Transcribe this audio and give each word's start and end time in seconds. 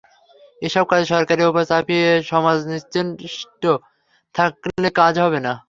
এসব 0.61 0.83
কাজ 0.91 1.01
সরকারের 1.11 1.49
ওপর 1.49 1.63
চাপিয়ে 1.71 2.09
সমাজ 2.31 2.57
নিশ্চেষ্ট 2.71 3.63
থাকলে 4.35 4.89
কাজ 4.99 5.13
হবে 5.23 5.39
না। 5.45 5.53